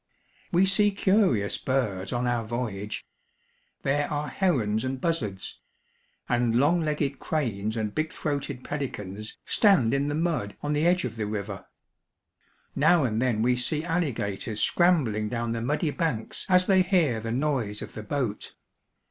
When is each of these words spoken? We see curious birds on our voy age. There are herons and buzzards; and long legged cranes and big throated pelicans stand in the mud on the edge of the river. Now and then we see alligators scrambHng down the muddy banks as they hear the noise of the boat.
We 0.51 0.65
see 0.65 0.89
curious 0.89 1.59
birds 1.59 2.11
on 2.11 2.25
our 2.25 2.43
voy 2.43 2.69
age. 2.71 3.05
There 3.83 4.09
are 4.11 4.29
herons 4.29 4.83
and 4.83 4.99
buzzards; 4.99 5.61
and 6.27 6.55
long 6.59 6.81
legged 6.83 7.19
cranes 7.19 7.77
and 7.77 7.93
big 7.93 8.11
throated 8.11 8.63
pelicans 8.63 9.37
stand 9.45 9.93
in 9.93 10.07
the 10.07 10.15
mud 10.15 10.57
on 10.63 10.73
the 10.73 10.87
edge 10.87 11.05
of 11.05 11.17
the 11.17 11.27
river. 11.27 11.67
Now 12.75 13.03
and 13.03 13.21
then 13.21 13.43
we 13.43 13.55
see 13.55 13.83
alligators 13.83 14.59
scrambHng 14.59 15.29
down 15.29 15.51
the 15.51 15.61
muddy 15.61 15.91
banks 15.91 16.47
as 16.49 16.65
they 16.65 16.81
hear 16.81 17.19
the 17.19 17.31
noise 17.31 17.83
of 17.83 17.93
the 17.93 18.01
boat. 18.01 18.55